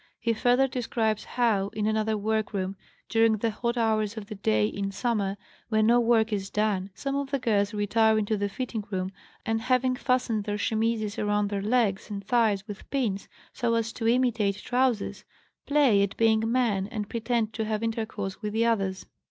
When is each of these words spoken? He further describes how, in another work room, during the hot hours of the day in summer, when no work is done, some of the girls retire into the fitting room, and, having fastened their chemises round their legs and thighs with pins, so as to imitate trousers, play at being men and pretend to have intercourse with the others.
He 0.19 0.33
further 0.33 0.67
describes 0.67 1.23
how, 1.25 1.67
in 1.73 1.85
another 1.85 2.17
work 2.17 2.53
room, 2.53 2.75
during 3.07 3.37
the 3.37 3.51
hot 3.51 3.77
hours 3.77 4.17
of 4.17 4.25
the 4.25 4.33
day 4.33 4.65
in 4.65 4.89
summer, 4.91 5.37
when 5.69 5.85
no 5.85 5.99
work 5.99 6.33
is 6.33 6.49
done, 6.49 6.89
some 6.95 7.15
of 7.15 7.29
the 7.29 7.37
girls 7.37 7.71
retire 7.71 8.17
into 8.17 8.35
the 8.35 8.49
fitting 8.49 8.83
room, 8.89 9.11
and, 9.45 9.61
having 9.61 9.95
fastened 9.95 10.45
their 10.45 10.57
chemises 10.57 11.19
round 11.19 11.51
their 11.51 11.61
legs 11.61 12.09
and 12.09 12.25
thighs 12.25 12.67
with 12.67 12.89
pins, 12.89 13.29
so 13.53 13.75
as 13.75 13.93
to 13.93 14.07
imitate 14.07 14.55
trousers, 14.55 15.23
play 15.67 16.01
at 16.01 16.17
being 16.17 16.51
men 16.51 16.87
and 16.87 17.07
pretend 17.07 17.53
to 17.53 17.65
have 17.65 17.83
intercourse 17.83 18.41
with 18.41 18.53
the 18.53 18.65
others. 18.65 19.05